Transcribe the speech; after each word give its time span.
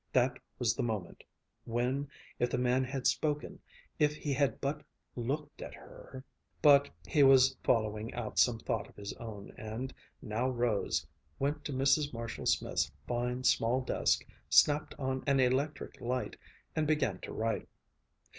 That 0.13 0.39
was 0.57 0.73
the 0.75 0.81
moment 0.81 1.23
when 1.63 2.09
if 2.39 2.49
the 2.49 2.57
man 2.57 2.83
had 2.83 3.05
spoken, 3.05 3.59
if 3.99 4.15
he 4.15 4.33
had 4.33 4.59
but 4.59 4.83
looked 5.15 5.61
at 5.61 5.75
her... 5.75 6.23
But 6.59 6.89
he 7.05 7.21
was 7.21 7.55
following 7.63 8.11
out 8.15 8.39
some 8.39 8.57
thought 8.57 8.89
of 8.89 8.95
his 8.95 9.13
own, 9.17 9.51
and 9.59 9.93
now 10.19 10.49
rose, 10.49 11.05
went 11.37 11.63
to 11.65 11.71
Mrs. 11.71 12.11
Marshall 12.13 12.47
Smith's 12.47 12.91
fine, 13.07 13.43
small 13.43 13.79
desk, 13.79 14.25
snapped 14.49 14.95
on 14.97 15.23
an 15.27 15.39
electric 15.39 16.01
light, 16.01 16.35
and 16.75 16.87
began 16.87 17.19
to 17.19 17.31
write. 17.31 17.67